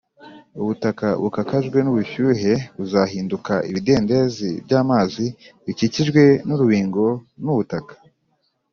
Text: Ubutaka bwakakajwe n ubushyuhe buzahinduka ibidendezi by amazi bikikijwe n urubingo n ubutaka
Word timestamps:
Ubutaka 0.61 1.07
bwakakajwe 1.19 1.77
n 1.81 1.87
ubushyuhe 1.91 2.53
buzahinduka 2.77 3.53
ibidendezi 3.69 4.49
by 4.65 4.73
amazi 4.81 5.25
bikikijwe 5.65 6.23
n 6.47 6.49
urubingo 6.55 7.05
n 7.43 7.45
ubutaka 7.53 7.93